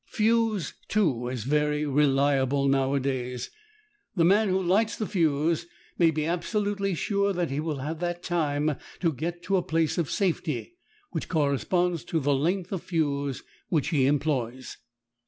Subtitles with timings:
[0.07, 3.51] Fuse, too, is very reliable nowadays.
[4.15, 5.67] The man who lights the fuse
[5.99, 9.99] may be absolutely sure that he will have that time to get to a place
[9.99, 10.73] of safety
[11.11, 14.77] which corresponds to the length of fuse which he employs.